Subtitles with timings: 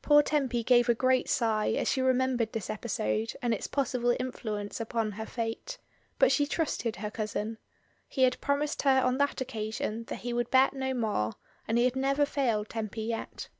[0.00, 0.14] MEA.
[0.22, 3.52] 1 73 Poor Tempy gave a great sigh as she remem bered this episode and
[3.52, 5.76] its possible influence upon her fate,
[6.18, 7.58] but she trusted her cousin.
[8.08, 11.34] He had pro mised her on that occasion that he would bet no more,
[11.66, 13.50] and he had never failed Tempy yet.